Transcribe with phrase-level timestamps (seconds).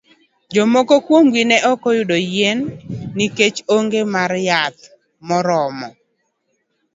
[0.55, 2.59] Jomoko kuom gi ne ok oyudo yien
[3.17, 4.81] nikech onge mar yath
[5.27, 5.89] morormo.